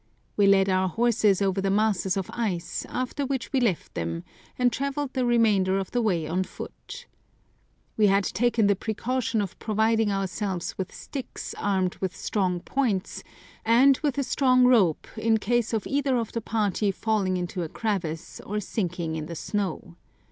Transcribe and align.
We 0.35 0.47
led 0.47 0.67
our 0.67 0.89
horses 0.89 1.43
over 1.43 1.61
the 1.61 1.69
masses 1.69 2.17
of 2.17 2.31
ice, 2.33 2.87
after 2.89 3.23
which 3.23 3.53
we 3.53 3.59
left 3.59 3.93
them, 3.93 4.23
and 4.57 4.73
travelled 4.73 5.13
the 5.13 5.27
remainder 5.27 5.77
of 5.77 5.91
the 5.91 6.01
way 6.01 6.25
on 6.27 6.43
foot. 6.43 7.05
We 7.97 8.07
had 8.07 8.23
taken 8.23 8.65
the 8.65 8.75
precaution 8.75 9.41
of 9.43 9.59
providing 9.59 10.11
ourselves 10.11 10.75
with 10.75 10.91
sticks 10.91 11.53
armed 11.55 11.97
with 11.97 12.15
strong 12.15 12.61
points, 12.61 13.21
and 13.63 13.99
with 14.01 14.17
a 14.17 14.23
strong 14.23 14.63
rope 14.65 15.07
in 15.17 15.37
case 15.37 15.71
of 15.71 15.85
either 15.85 16.17
of 16.17 16.31
the 16.31 16.41
party 16.41 16.89
falling 16.89 17.37
into 17.37 17.61
a 17.61 17.69
crevasse, 17.69 18.41
or 18.43 18.59
sinking 18.59 19.15
in 19.15 19.27
the 19.27 19.35
snow. 19.35 19.97